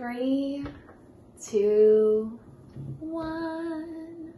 [0.00, 0.64] Three,
[1.46, 2.40] two,
[3.00, 4.32] one.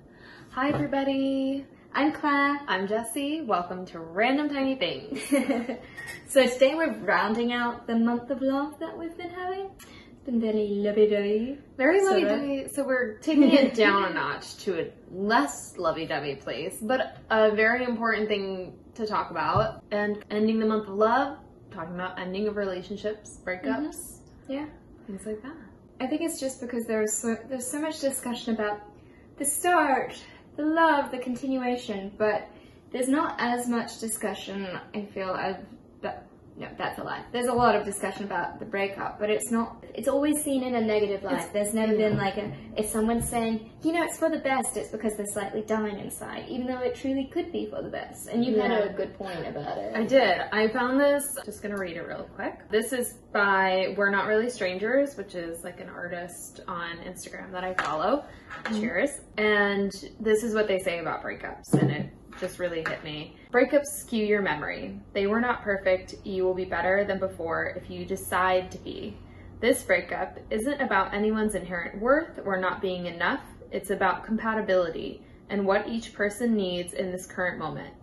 [0.50, 1.64] Hi, everybody.
[1.94, 2.58] I'm Claire.
[2.66, 3.42] I'm Jessie.
[3.42, 5.20] Welcome to Random Tiny Things.
[6.26, 9.70] so today we're rounding out the month of love that we've been having.
[10.10, 11.58] It's been very lovey-dovey.
[11.76, 12.66] Very lovey-dovey.
[12.74, 17.84] So we're taking it down a notch to a less lovey-dovey place, but a very
[17.84, 19.84] important thing to talk about.
[19.92, 21.38] And ending the month of love,
[21.70, 24.22] talking about ending of relationships, breakups, mm-hmm.
[24.48, 24.66] Yeah.
[25.06, 25.56] Things like that.
[26.00, 28.80] I think it's just because there's so, there's so much discussion about
[29.38, 30.14] the start,
[30.56, 32.48] the love, the continuation, but
[32.90, 35.56] there's not as much discussion, I feel, of
[36.00, 37.24] but no, that's a lie.
[37.32, 40.74] There's a lot of discussion about the breakup, but it's not, it's always seen in
[40.74, 41.34] a negative light.
[41.34, 42.08] It's- there's never yeah.
[42.08, 45.26] been like a, if someone's saying, you know, it's for the best, it's because they're
[45.26, 48.28] slightly dying inside, even though it truly could be for the best.
[48.28, 49.96] And you had a good point about it.
[49.96, 50.40] I did.
[50.52, 51.36] I found this.
[51.44, 52.68] Just gonna read it real quick.
[52.70, 57.64] This is by We're Not Really Strangers, which is like an artist on Instagram that
[57.64, 58.24] I follow.
[58.64, 58.80] Mm-hmm.
[58.80, 59.10] Cheers.
[59.38, 63.36] And this is what they say about breakups, and it just really hit me.
[63.52, 64.98] Breakups skew your memory.
[65.12, 66.14] They were not perfect.
[66.24, 69.16] You will be better than before if you decide to be.
[69.60, 73.42] This breakup isn't about anyone's inherent worth or not being enough.
[73.70, 77.94] It's about compatibility and what each person needs in this current moment.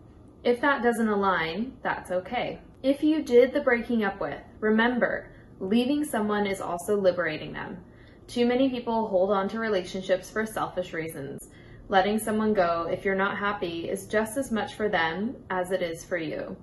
[0.44, 2.60] If that doesn't align, that's okay.
[2.82, 7.84] If you did the breaking up with, remember, leaving someone is also liberating them.
[8.28, 11.50] Too many people hold on to relationships for selfish reasons.
[11.90, 15.82] Letting someone go if you're not happy is just as much for them as it
[15.82, 16.56] is for you.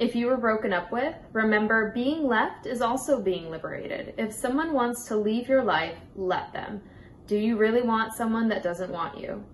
[0.00, 4.14] If you were broken up with, remember being left is also being liberated.
[4.18, 6.82] If someone wants to leave your life, let them.
[7.28, 9.44] Do you really want someone that doesn't want you?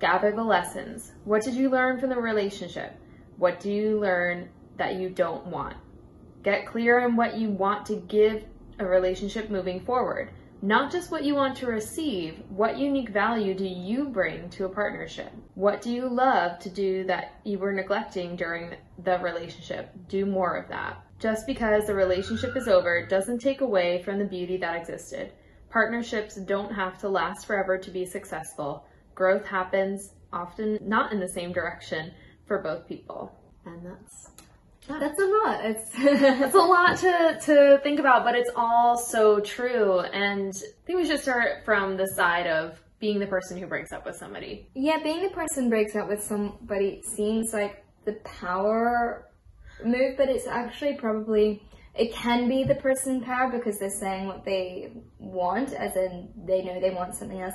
[0.00, 1.12] Gather the lessons.
[1.24, 2.98] What did you learn from the relationship?
[3.36, 5.76] What do you learn that you don't want?
[6.42, 8.44] Get clear on what you want to give
[8.78, 10.30] a relationship moving forward.
[10.64, 14.68] Not just what you want to receive, what unique value do you bring to a
[14.70, 15.30] partnership?
[15.56, 18.74] What do you love to do that you were neglecting during
[19.04, 19.90] the relationship?
[20.08, 21.04] Do more of that.
[21.18, 25.32] Just because the relationship is over doesn't take away from the beauty that existed.
[25.68, 28.86] Partnerships don't have to last forever to be successful.
[29.14, 32.10] Growth happens, often not in the same direction,
[32.46, 33.38] for both people.
[33.66, 34.30] And that's
[34.88, 35.64] That's a lot.
[35.64, 40.00] It's it's a lot to, to think about, but it's all so true.
[40.00, 43.92] And I think we should start from the side of being the person who breaks
[43.92, 44.68] up with somebody.
[44.74, 49.30] Yeah, being the person breaks up with somebody seems like the power
[49.84, 51.62] move, but it's actually probably
[51.94, 56.62] it can be the person power because they're saying what they want, as in they
[56.62, 57.54] know they want something else,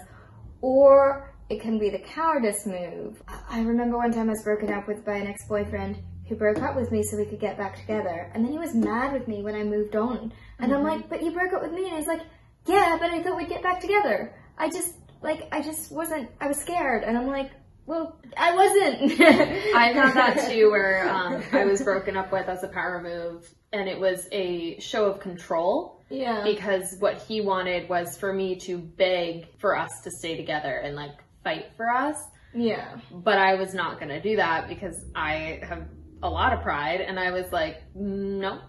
[0.61, 3.21] or it can be the cowardice move.
[3.49, 6.75] I remember one time I was broken up with by an ex-boyfriend who broke up
[6.75, 9.41] with me so we could get back together, and then he was mad with me
[9.43, 12.07] when I moved on, and I'm like, but you broke up with me, and he's
[12.07, 12.21] like,
[12.67, 14.33] yeah, but I thought we'd get back together.
[14.57, 16.29] I just like I just wasn't.
[16.39, 17.49] I was scared, and I'm like,
[17.85, 19.19] well, I wasn't.
[19.75, 23.49] I've had that too, where um, I was broken up with as a power move,
[23.73, 26.43] and it was a show of control Yeah.
[26.43, 30.95] because what he wanted was for me to beg for us to stay together and
[30.95, 32.17] like fight for us.
[32.53, 32.97] Yeah.
[33.11, 35.85] but I was not going to do that because I have
[36.21, 38.59] a lot of pride and I was like, no.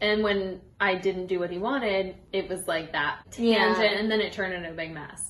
[0.00, 3.98] And when I didn't do what he wanted, it was like that tangent Yeah.
[3.98, 5.20] and then it turned into a big mess.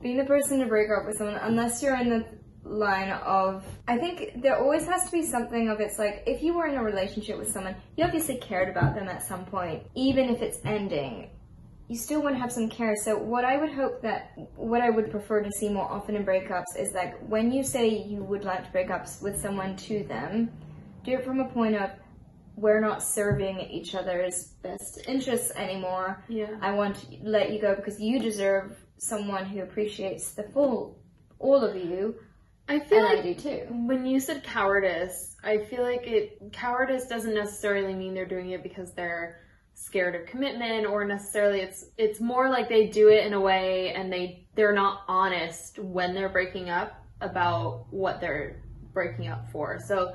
[0.00, 2.24] Being the person to break up with someone, unless you're in the
[2.62, 6.54] line of, I think there always has to be something of it's like, if you
[6.54, 10.28] were in a relationship with someone, you obviously cared about them at some point, even
[10.30, 11.30] if it's ending.
[11.88, 12.94] You still want to have some care.
[13.02, 16.24] So what I would hope that, what I would prefer to see more often in
[16.24, 20.04] breakups is like when you say you would like to break up with someone to
[20.04, 20.50] them,
[21.04, 21.90] do it from a point of
[22.56, 26.22] we're not serving each other's best interests anymore.
[26.28, 26.56] Yeah.
[26.60, 30.98] I want to let you go because you deserve someone who appreciates the full,
[31.38, 32.16] all of you,
[32.68, 33.66] I feel and I like do too.
[33.70, 38.62] when you said cowardice, I feel like it cowardice doesn't necessarily mean they're doing it
[38.62, 39.40] because they're
[39.74, 43.94] scared of commitment or necessarily it's it's more like they do it in a way
[43.94, 49.78] and they they're not honest when they're breaking up about what they're breaking up for.
[49.78, 50.14] So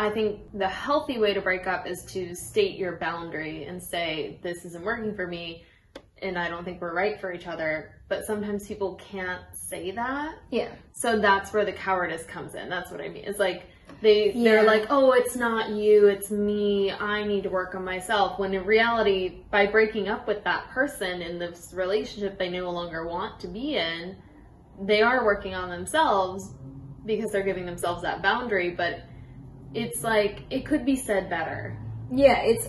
[0.00, 4.40] I think the healthy way to break up is to state your boundary and say
[4.42, 5.64] this isn't working for me
[6.22, 7.92] and I don't think we're right for each other.
[8.08, 10.36] But sometimes people can't say that.
[10.50, 10.70] Yeah.
[10.92, 12.70] So that's where the cowardice comes in.
[12.70, 13.24] That's what I mean.
[13.26, 13.66] It's like
[14.00, 16.90] they they're like, "Oh, it's not you, it's me.
[16.92, 21.20] I need to work on myself." When in reality, by breaking up with that person
[21.20, 24.16] in this relationship they no longer want to be in,
[24.80, 26.54] they are working on themselves
[27.04, 29.00] because they're giving themselves that boundary, but
[29.74, 31.76] it's like it could be said better.
[32.12, 32.68] Yeah, it's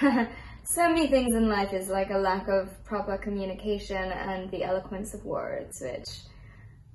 [0.64, 5.14] so many things in life is like a lack of proper communication and the eloquence
[5.14, 6.08] of words, which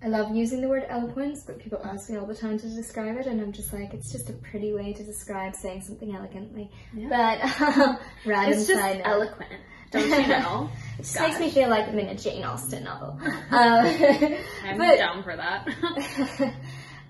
[0.04, 3.18] I love using the word eloquence, but people ask me all the time to describe
[3.18, 6.72] it, and I'm just like, it's just a pretty way to describe saying something elegantly.
[7.08, 9.02] But um, random It's just note.
[9.06, 9.52] eloquent.
[9.92, 10.70] Don't you know?
[10.98, 13.20] It just makes me feel like I'm in a Jane Austen novel.
[13.22, 15.68] Um, I'm but- down for that.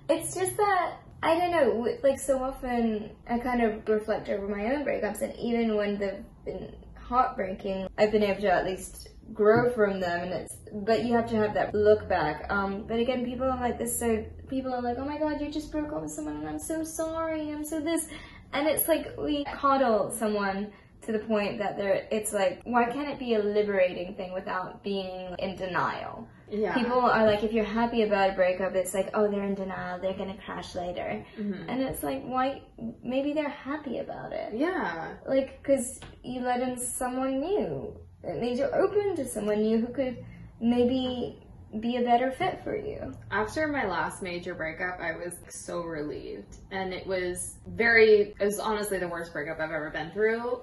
[0.09, 1.87] it's just that I don't know.
[2.03, 6.23] Like so often, I kind of reflect over my own breakups, and even when they've
[6.45, 10.23] been heartbreaking, I've been able to at least grow from them.
[10.23, 12.45] And it's but you have to have that look back.
[12.49, 13.97] Um, but again, people are like this.
[13.97, 16.59] So people are like, "Oh my God, you just broke up with someone, and I'm
[16.59, 17.51] so sorry.
[17.51, 18.07] I'm so this,"
[18.53, 20.71] and it's like we coddle someone
[21.11, 22.07] to the point that they're.
[22.11, 26.27] It's like, why can't it be a liberating thing without being in denial?
[26.51, 26.73] yeah.
[26.73, 29.99] People are like, if you're happy about a breakup, it's like, oh, they're in denial,
[30.01, 31.25] they're gonna crash later.
[31.39, 31.65] Mhm.
[31.69, 32.61] And it's like, why?
[33.03, 34.53] Maybe they're happy about it.
[34.53, 35.13] Yeah.
[35.25, 37.95] Like, because you let in someone new.
[38.23, 40.23] It means you're open to someone new who could
[40.59, 41.41] maybe
[41.79, 43.13] be a better fit for you.
[43.31, 46.57] After my last major breakup, I was so relieved.
[46.69, 50.61] And it was very, it was honestly the worst breakup I've ever been through.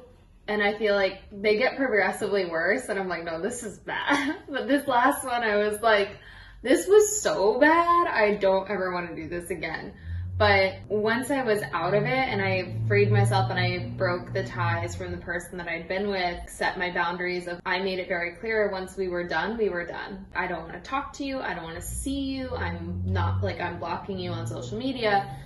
[0.49, 2.89] And I feel like they get progressively worse.
[2.89, 4.37] And I'm like, no, this is bad.
[4.49, 6.17] but this last one, I was like,
[6.62, 8.09] this was so bad.
[8.09, 9.93] I don't ever want to do this again.
[10.39, 14.45] But once I was out of it and I freed myself and I broke the
[14.45, 18.06] ties from the person that I'd been with, set my boundaries of, I made it
[18.06, 20.27] very clear once we were done, we were done.
[20.37, 21.41] I don't want to talk to you.
[21.41, 22.55] I don't want to see you.
[22.55, 25.37] I'm not like I'm blocking you on social media.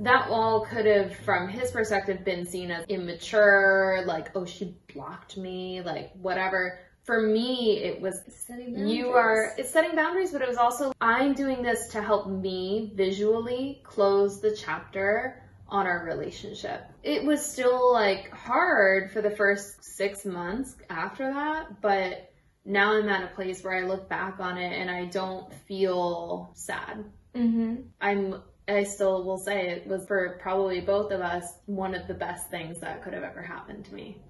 [0.00, 5.36] That wall could have, from his perspective, been seen as immature, like, oh, she blocked
[5.36, 6.78] me, like, whatever.
[7.04, 8.20] For me, it was
[8.58, 12.92] you are it's setting boundaries but it was also i'm doing this to help me
[12.94, 19.82] visually close the chapter on our relationship it was still like hard for the first
[19.84, 22.30] six months after that but
[22.64, 26.50] now i'm at a place where i look back on it and i don't feel
[26.54, 27.04] sad
[27.34, 27.82] Mm-hmm.
[28.00, 32.14] i'm i still will say it was for probably both of us one of the
[32.14, 34.20] best things that could have ever happened to me.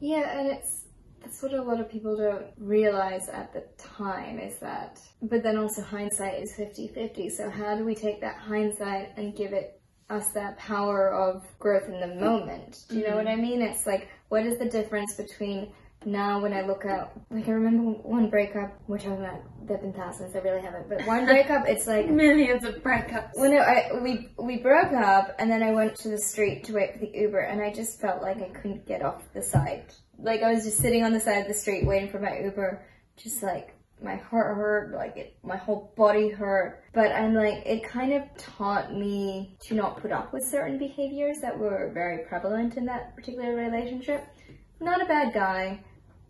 [0.00, 0.84] Yeah, and it's
[1.20, 5.56] that's what a lot of people don't realize at the time is that but then
[5.56, 9.80] also hindsight is 50-50 so how do we take that hindsight and give it
[10.10, 12.84] us that power of growth in the moment?
[12.88, 13.16] Do you know mm-hmm.
[13.18, 13.62] what i mean?
[13.62, 15.72] It's like what is the difference between
[16.06, 19.92] now when i look at like i remember one breakup we're talking about, there've been
[19.92, 24.00] thousands i really haven't but one breakup it's like millions of breakups well, no, I
[24.00, 27.10] we we broke up, and then I went to the street to wait for the
[27.12, 29.84] Uber, and I just felt like I couldn't get off the side.
[30.18, 32.84] Like I was just sitting on the side of the street waiting for my Uber,
[33.16, 36.82] just like my heart hurt, like it, my whole body hurt.
[36.92, 41.38] But I'm like, it kind of taught me to not put up with certain behaviors
[41.40, 44.26] that were very prevalent in that particular relationship.
[44.80, 45.80] Not a bad guy.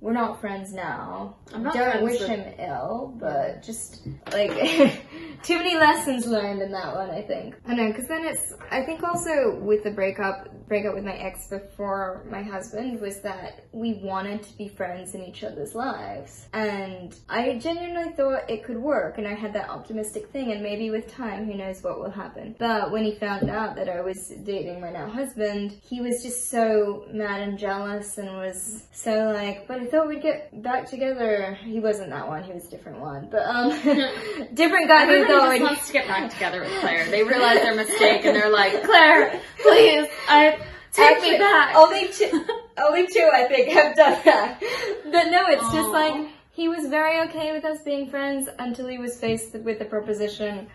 [0.03, 1.37] We're not friends now.
[1.55, 4.51] I'm not Don't wish with- him ill, but just like
[5.45, 7.09] too many lessons learned in that one.
[7.11, 7.55] I think.
[7.69, 8.53] I know, because then it's.
[8.73, 13.67] I think also with the breakup, breakup with my ex before my husband was that
[13.71, 18.79] we wanted to be friends in each other's lives, and I genuinely thought it could
[18.79, 22.11] work, and I had that optimistic thing, and maybe with time, who knows what will
[22.11, 22.57] happen.
[22.59, 26.51] But when he found out that I was dating my now husband, he was just
[26.51, 31.57] so mad and jealous, and was so like, but I thought we'd get back together.
[31.63, 33.69] He wasn't that one; he was a different one, but um,
[34.55, 37.09] different guy who thought just wants to get back together with Claire.
[37.11, 40.59] They realize their mistake and they're like, Claire, please, I
[40.93, 41.77] take Actually, me back.
[41.77, 42.47] Only two,
[42.79, 44.61] only two, I think, have done that.
[45.05, 48.97] But no, it's just like he was very okay with us being friends until he
[48.97, 50.69] was faced with the proposition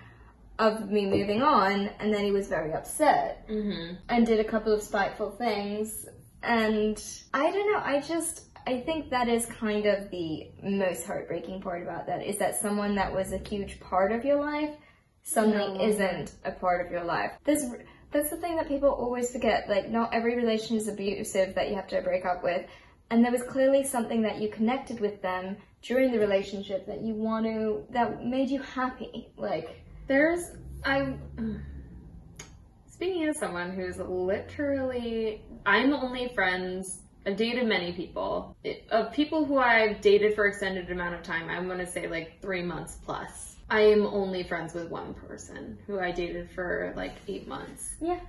[0.60, 4.72] of me moving on, and then he was very upset hmm and did a couple
[4.72, 6.06] of spiteful things.
[6.44, 7.03] And
[7.34, 11.82] I don't know, I just I think that is kind of the most heartbreaking part
[11.84, 14.76] about that is that someone that was a huge part of your life
[15.24, 15.86] suddenly No.
[15.86, 17.32] isn't a part of your life.
[17.46, 17.66] This
[18.12, 19.70] that's the thing that people always forget.
[19.70, 22.66] Like not every relation is abusive that you have to break up with.
[23.10, 27.14] And there was clearly something that you connected with them during the relationship that you
[27.14, 29.30] want to that made you happy.
[29.38, 30.42] Like There's,
[30.84, 31.16] I,
[32.88, 38.55] speaking as someone who's literally, I'm only friends, I've dated many people.
[38.63, 42.07] It, of people who I've dated for extended amount of time, I'm going to say
[42.07, 43.57] like three months plus.
[43.69, 47.96] I am only friends with one person who I dated for like eight months.
[48.00, 48.22] yeah.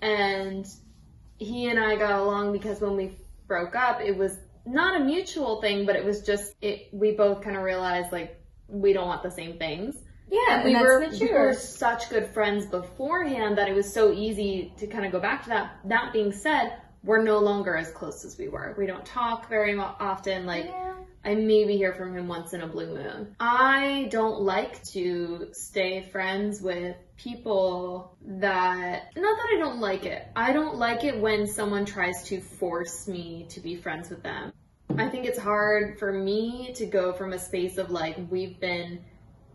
[0.00, 0.64] and
[1.38, 5.60] he and I got along because when we broke up, it was not a mutual
[5.60, 6.88] thing, but it was just it.
[6.92, 9.96] We both kind of realized like we don't want the same things.
[10.30, 14.12] Yeah, we and were that's we were such good friends beforehand that it was so
[14.12, 15.78] easy to kind of go back to that.
[15.84, 16.72] That being said,
[17.06, 18.74] we're no longer as close as we were.
[18.76, 20.44] We don't talk very often.
[20.44, 20.94] Like, Yeah.
[21.24, 23.34] I maybe hear from him once in a blue moon.
[23.40, 30.24] I don't like to stay friends with people that, not that I don't like it.
[30.36, 34.52] I don't like it when someone tries to force me to be friends with them.
[34.96, 39.00] I think it's hard for me to go from a space of like, we've been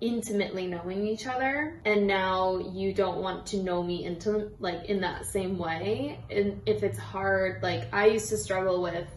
[0.02, 5.00] intimately knowing each other and now you don't want to know me into like in
[5.02, 9.08] that same way and if it's hard like i used to struggle with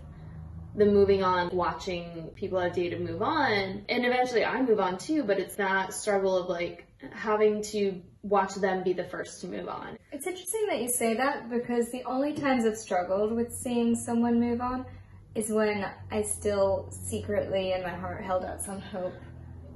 [0.76, 5.22] the moving on watching people i've dated move on and eventually i move on too
[5.24, 9.68] but it's that struggle of like having to watch them be the first to move
[9.68, 13.94] on It's interesting that you say that because the only times I've struggled with seeing
[13.94, 14.86] someone move on
[15.34, 19.12] is when I still secretly in my heart held out some hope.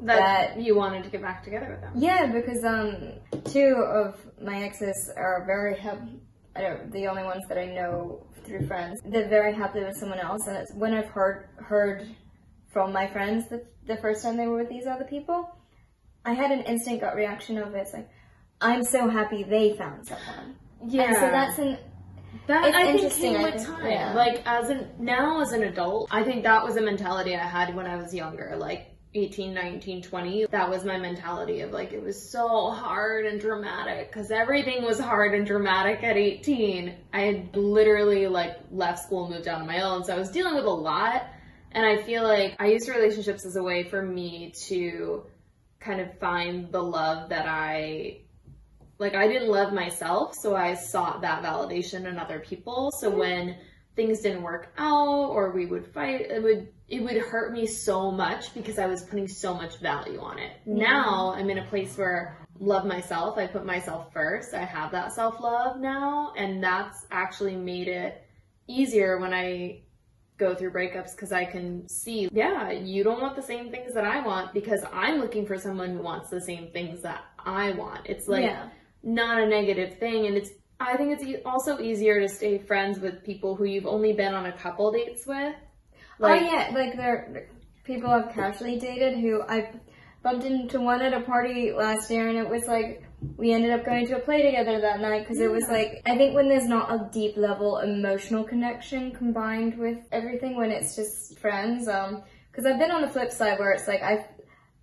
[0.02, 3.12] That, That- you wanted to get back together with them Yeah, because um,
[3.44, 6.20] two of my exes are very happy.
[6.56, 9.00] I don't, the only ones that I know through friends.
[9.04, 12.08] They're very happy with someone else, and it's when I've heard heard
[12.72, 15.48] from my friends the, the first time they were with these other people,
[16.24, 18.08] I had an instant gut reaction of it's like,
[18.60, 20.56] I'm so happy they found someone.
[20.86, 21.78] yeah And so that's an
[22.46, 23.86] That I think interesting, came with time.
[23.90, 24.12] yeah.
[24.14, 27.74] Like as an now as an adult, I think that was a mentality I had
[27.74, 30.46] when I was younger, like 18, 19, 20.
[30.50, 35.00] That was my mentality of like it was so hard and dramatic cuz everything was
[35.00, 36.94] hard and dramatic at 18.
[37.12, 40.54] I had literally like left school, moved out on my own, so I was dealing
[40.54, 41.26] with a lot
[41.72, 45.24] and I feel like I used relationships as a way for me to
[45.80, 48.20] kind of find the love that I
[48.98, 52.90] like I didn't love myself, so I sought that validation in other people.
[52.98, 53.18] So mm-hmm.
[53.18, 53.56] when
[53.98, 58.12] things didn't work out or we would fight, it would it would hurt me so
[58.12, 60.52] much because I was putting so much value on it.
[60.64, 63.36] Now I'm in a place where love myself.
[63.36, 64.54] I put myself first.
[64.54, 68.24] I have that self-love now and that's actually made it
[68.68, 69.82] easier when I
[70.38, 74.04] go through breakups because I can see, yeah, you don't want the same things that
[74.04, 78.06] I want because I'm looking for someone who wants the same things that I want.
[78.06, 78.68] It's like yeah.
[79.02, 80.50] not a negative thing and it's
[80.80, 84.34] I think it's e- also easier to stay friends with people who you've only been
[84.34, 85.54] on a couple dates with.
[86.18, 87.48] Like, oh yeah, like there
[87.84, 89.72] people I've casually dated who I
[90.22, 93.02] bumped into one at a party last year, and it was like
[93.36, 96.16] we ended up going to a play together that night because it was like I
[96.16, 101.38] think when there's not a deep level emotional connection combined with everything, when it's just
[101.38, 101.88] friends.
[101.88, 104.26] Um, because I've been on the flip side where it's like I,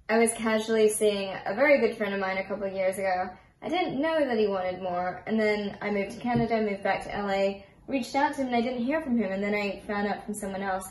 [0.08, 3.30] I was casually seeing a very good friend of mine a couple of years ago.
[3.66, 7.04] I didn't know that he wanted more, and then I moved to Canada, moved back
[7.04, 9.82] to LA, reached out to him, and I didn't hear from him, and then I
[9.88, 10.88] found out from someone else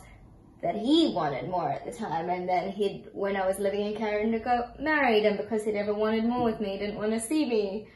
[0.61, 3.95] that he wanted more at the time, and then he'd, when I was living in
[3.95, 7.21] Canada, got married, and because he never wanted more with me, he didn't want to
[7.21, 7.87] see me.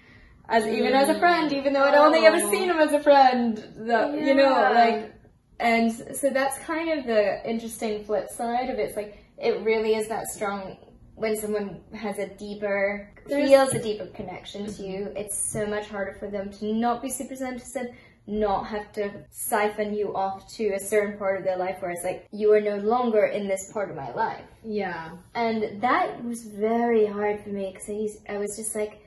[0.48, 2.50] As even as a friend, even though I'd only ever Oh.
[2.50, 5.12] seen him as a friend, that you know, like,
[5.60, 8.82] and so that's kind of the interesting flip side of it.
[8.82, 10.78] It's like it really is that strong
[11.18, 15.12] when someone has a deeper There's- feels a deeper connection to you.
[15.16, 17.92] It's so much harder for them to not be super interested,
[18.26, 22.04] not have to siphon you off to a certain part of their life where it's
[22.04, 24.44] like you are no longer in this part of my life.
[24.62, 25.10] yeah.
[25.34, 27.88] And that was very hard for me because
[28.28, 29.02] I, I was just like,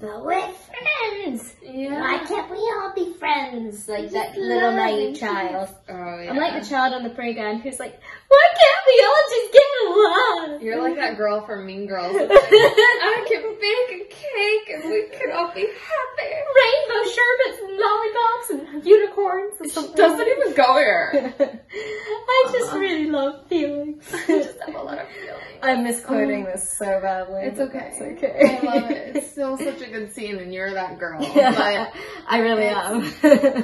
[0.00, 1.54] but we're friends.
[1.62, 2.00] Yeah.
[2.00, 3.88] Why can't we all be friends?
[3.88, 5.68] Like that little naive child.
[5.88, 6.30] Oh yeah.
[6.30, 8.00] I'm like the child on the playground who's like,
[8.34, 10.62] why can't we all just get along?
[10.62, 12.14] You're like that girl from Mean Girls.
[12.14, 16.30] Like, I can bake a cake and we can all be happy.
[16.60, 21.34] rainbow sherbets and lollipops and unicorns and She doesn't even go here.
[21.70, 24.04] I just really love feelings.
[24.12, 25.42] I just have a lot of feelings.
[25.62, 27.42] I'm misquoting um, this so badly.
[27.42, 27.90] It's okay.
[27.92, 28.58] It's okay.
[28.58, 29.16] I love it.
[29.16, 31.22] It's still such a good scene, and you're that girl.
[31.22, 31.90] Yeah,
[32.28, 33.14] I really am.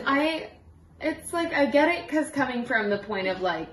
[0.07, 0.49] I,
[1.01, 3.69] it's like I get it because coming from the point of like,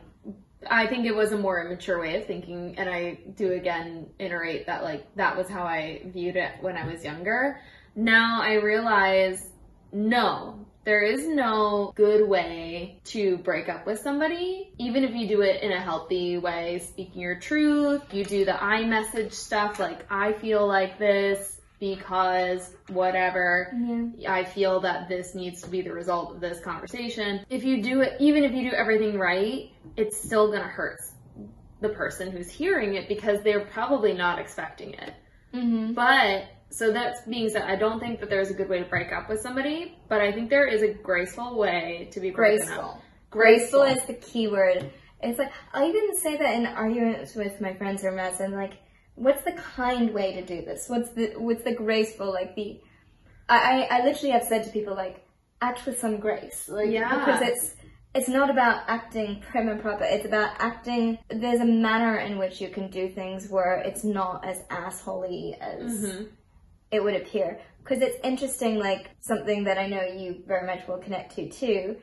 [0.70, 4.66] I think it was a more immature way of thinking, and I do again iterate
[4.68, 7.60] that like that was how I viewed it when I was younger.
[7.96, 9.50] Now I realize,
[9.92, 15.42] no, there is no good way to break up with somebody, even if you do
[15.42, 18.02] it in a healthy way, speaking your truth.
[18.14, 23.72] You do the I message stuff like, I feel like this because whatever.
[24.18, 24.34] yeah.
[24.34, 27.46] I feel that this needs to be the result of this conversation.
[27.50, 31.00] If you do it, even if you do everything right, it's still gonna hurt
[31.82, 35.14] the person who's hearing it because they're probably not expecting it.
[35.54, 35.94] Mm-hmm.
[35.94, 39.14] But so that's being said, I don't think that there's a good way to break
[39.14, 42.36] up with somebody, but I think there is a graceful way to be up.
[42.36, 43.02] Graceful.
[43.30, 44.92] Graceful is the key word.
[45.22, 48.40] It's like I even say that in arguments with my friends or mates.
[48.40, 48.74] I'm like,
[49.18, 50.86] what's the kind way to do this?
[50.88, 52.80] What's the what's the graceful like the?
[53.50, 55.26] I I, literally have said to people like,
[55.62, 57.18] act with some grace, like Yeah.
[57.18, 57.76] because it's
[58.16, 60.04] it's not about acting prim and proper.
[60.04, 61.18] It's about acting.
[61.30, 65.92] There's a manner in which you can do things where it's not as assholey as
[65.92, 66.24] Mm-hmm.
[66.92, 67.60] it would appear.
[67.84, 71.96] Because it's interesting, like something that I know you very much will connect to too.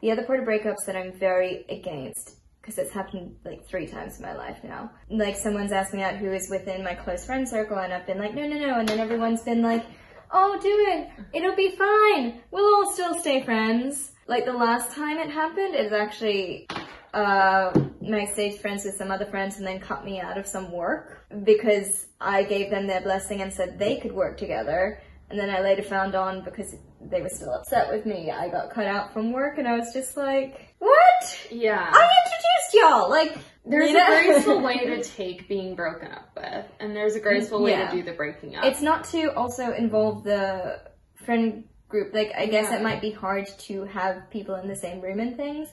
[0.00, 4.18] The other part of breakups that I'm very against, because it's happened like three times
[4.18, 4.90] in my life now.
[5.08, 8.18] Like someone's asked me out who is within my close friend circle, and I've been
[8.18, 9.84] like, no, no, no, and then everyone's been like,
[10.32, 14.12] oh, do it, it'll be fine, we'll all still stay friends.
[14.26, 16.68] Like the last time it happened, it was actually
[17.12, 20.70] uh, my stage friends with some other friends and then cut me out of some
[20.70, 25.00] work because I gave them their blessing and said they could work together.
[25.30, 28.70] And then I later found on because they were still upset with me, I got
[28.70, 31.40] cut out from work and I was just like, what?
[31.50, 31.78] Yeah.
[31.92, 33.08] I introduced y'all!
[33.08, 34.04] Like, There's you know?
[34.06, 37.90] a graceful way to take being broken up with, and there's a graceful way Yeah.
[37.90, 38.64] to do the breaking up.
[38.64, 40.80] It's not to also involve the
[41.24, 42.12] friend group.
[42.12, 42.78] Like I guess Yeah.
[42.78, 45.68] it might be hard to have people in the same room and things,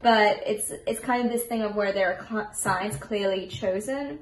[0.00, 4.18] but it's it's kind of this thing of where there are cl- sides clearly chosen,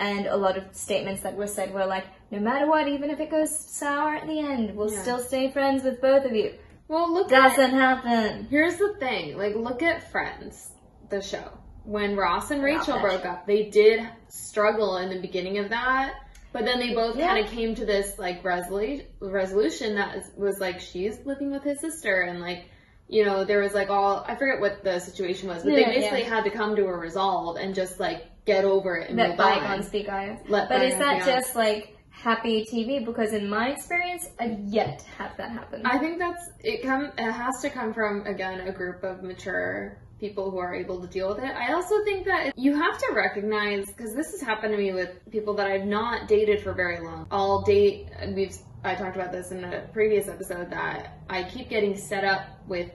[0.00, 3.20] and a lot of statements that were said were like, no matter what, even if
[3.20, 5.02] it goes sour at the end, we'll Yeah.
[5.02, 6.54] still stay friends with both of you.
[6.88, 8.46] well, look Doesn't happen.
[8.50, 10.70] Here's the thing, like look at Friends,
[11.10, 11.50] the show.
[11.84, 16.14] When Ross and Rachel broke up, they did struggle in the beginning of that,
[16.52, 17.28] but then they both Yeah.
[17.28, 21.62] kind of came to this like resolu- resolution that was, was like she's living with
[21.62, 22.64] his sister and like
[23.08, 25.94] you know there was like all I forget what the situation was, but Yeah, they
[26.00, 26.28] basically yeah.
[26.34, 29.40] had to come to a resolve and just like get over it and Let move
[29.40, 29.60] on.
[29.60, 30.40] bygones be bygones.
[30.48, 33.04] But is that just like happy TV?
[33.04, 35.82] Because in my experience, I've yet to have that happen.
[35.86, 36.82] I think that's it.
[36.82, 41.00] Come, it has to come from again a group of mature people who are able
[41.00, 41.54] to deal with it.
[41.54, 45.10] I also think that you have to recognize because this has happened to me with
[45.30, 47.26] people that I've not dated for very long.
[47.30, 48.08] I'll date.
[48.34, 52.42] We've I talked about this in a previous episode that I keep getting set up
[52.68, 52.90] with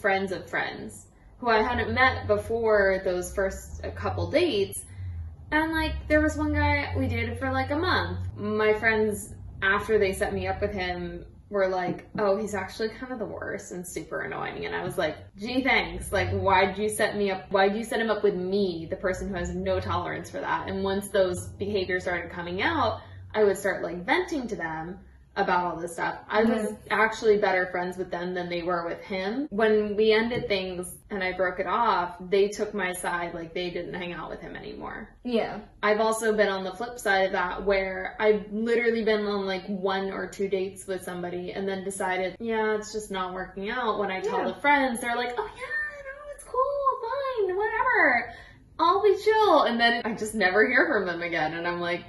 [0.00, 1.06] friends of friends
[1.38, 4.82] who I hadn't met before those first couple dates.
[5.50, 8.18] And like, there was one guy we dated for like a month.
[8.36, 13.12] My friends, after they set me up with him, were like, oh, he's actually kind
[13.12, 14.64] of the worst and super annoying.
[14.66, 16.12] And I was like, gee, thanks.
[16.12, 17.50] Like, why'd you set me up?
[17.50, 20.68] Why'd you set him up with me, the person who has no tolerance for that?
[20.68, 23.00] And once those behaviors started coming out,
[23.34, 25.00] I would start like venting to them
[25.36, 26.18] about all this stuff.
[26.28, 29.46] I was actually better friends with them than they were with him.
[29.50, 33.70] When we ended things and I broke it off, they took my side, like they
[33.70, 35.08] didn't hang out with him anymore.
[35.24, 35.60] yeah.
[35.82, 39.64] I've also been on the flip side of that where I've literally been on like
[39.66, 43.98] one or two dates with somebody and then decided, yeah, it's just not working out.
[43.98, 44.48] When I tell Yeah.
[44.52, 48.34] the friends, they're like, oh yeah, no, it's cool, fine, whatever.
[48.80, 49.62] I'll be chill.
[49.62, 51.54] And then I just never hear from them again.
[51.54, 52.04] And I'm like,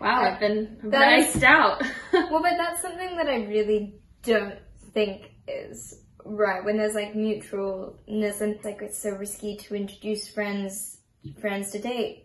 [0.00, 1.82] wow, I've been That is- iced out.
[2.30, 4.58] Well, but that's something that I really don't
[4.92, 6.64] think is right.
[6.64, 10.98] When there's like mutualness and like it's so risky to introduce friends
[11.40, 12.24] friends to date,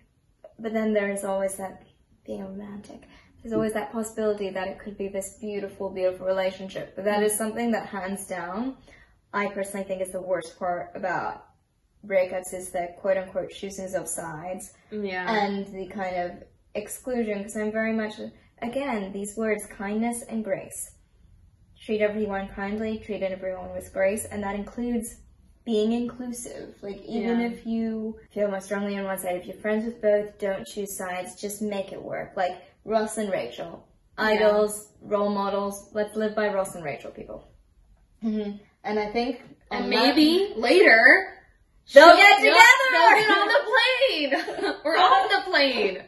[0.58, 1.84] but then there is always that
[2.26, 3.04] being romantic.
[3.42, 6.94] There's always that possibility that it could be this beautiful, beautiful relationship.
[6.96, 8.76] But that is something that hands down,
[9.34, 11.46] I personally think is the worst part about
[12.06, 15.30] breakups is the quote unquote choosing of sides yeah.
[15.30, 16.44] and the kind of
[16.76, 18.14] exclusion because I'm very much
[18.62, 20.92] again these words kindness and grace.
[21.86, 25.16] Treat everyone kindly, treat everyone with grace, and that includes
[25.66, 26.76] being inclusive.
[26.82, 27.48] Like even Yeah.
[27.48, 30.98] if you feel more strongly on one side, if you're friends with both, don't choose
[30.98, 31.40] sides.
[31.40, 32.34] Just make it work.
[32.36, 35.90] Like Ross and Rachel, idols, role models.
[35.94, 37.48] Let's live by Ross and Rachel, people.
[38.22, 38.52] hmm
[38.84, 39.42] And I think
[39.72, 41.00] and on that- maybe later
[41.94, 42.88] they'll get they'll- together.
[42.92, 44.76] They'll get on the plane.
[44.84, 46.04] We're on the plane.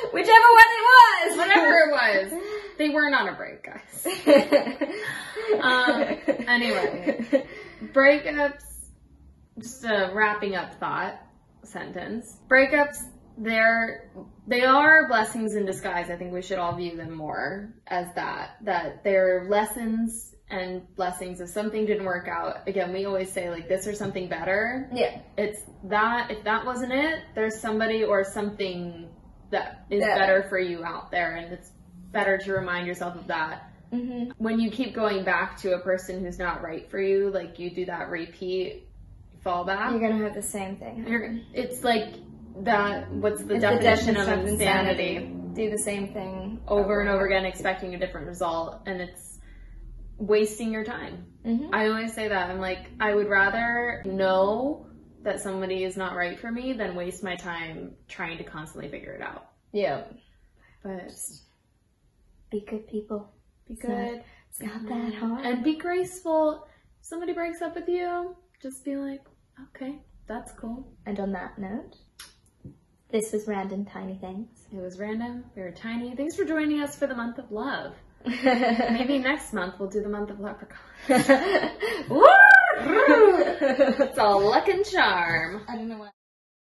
[0.12, 1.38] Whichever one it was.
[1.38, 2.42] Whatever it was.
[2.80, 4.06] They weren't on a break, guys.
[5.62, 6.02] Um,
[6.48, 7.46] anyway.
[7.92, 8.62] Breakups,
[9.58, 11.20] just a wrapping up thought
[11.62, 12.38] sentence.
[12.48, 12.96] Breakups,
[13.36, 14.10] they're,
[14.46, 16.08] they are blessings in disguise.
[16.08, 18.56] I think we should all view them more as that.
[18.64, 21.40] That they're lessons and blessings.
[21.40, 24.88] If something didn't work out, again, we always say like this or something better.
[24.94, 25.20] yeah.
[25.36, 29.08] It's that, if that wasn't it, there's somebody or something
[29.50, 30.18] that is Better.
[30.20, 31.36] better for you out there.
[31.36, 31.70] And it's
[32.12, 36.24] better to remind yourself of that hmm when you keep going back to a person
[36.24, 38.86] who's not right for you, like you do that repeat
[39.44, 41.04] fallback, You're gonna have the same thing.
[41.08, 42.14] you're, it's like
[42.58, 43.10] that.
[43.12, 45.32] What's the It's definition of insanity?
[45.54, 49.40] Do the same thing Over and over again, expecting a different result, and it's
[50.18, 51.24] wasting your time.
[51.44, 52.50] hmm I always say that.
[52.50, 54.86] I'm like, I would rather know
[55.22, 59.12] that somebody is not right for me than waste my time trying to constantly figure
[59.12, 59.48] it out.
[59.72, 60.04] Yeah.
[60.82, 61.12] But
[62.50, 63.30] Be good people.
[63.68, 64.24] be It's not- good.
[64.48, 65.28] It's not that mm-hmm.
[65.28, 65.46] hard.
[65.46, 66.66] and be graceful.
[67.00, 69.20] If somebody breaks up with you, just be like,
[69.76, 70.90] Okay, that's cool.
[71.06, 71.96] And on that note,
[73.10, 74.48] this was Random Tiny Things.
[74.72, 75.44] It was random.
[75.54, 76.16] We were tiny.
[76.16, 77.94] Thanks for joining us for the month of love.
[78.24, 80.78] Maybe next month we'll do the month of leprechaun.
[82.82, 85.64] It's all luck and charm.
[85.68, 86.10] I don't know why.